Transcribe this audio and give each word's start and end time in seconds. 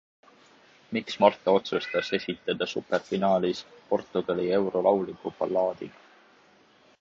Miks 0.95 1.17
Marta 1.23 1.53
otsustas 1.57 2.09
esitada 2.19 2.69
superfinaalis 2.71 3.61
Portugali 3.93 4.47
eurolauliku 4.61 5.35
ballaadi? 5.43 5.93